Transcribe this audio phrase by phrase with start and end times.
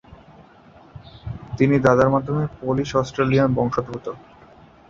[1.57, 4.05] তিনি দাদার মাধ্যমে পোলিশ-অস্ট্রেলিয়ান বংশোদ্ভূত।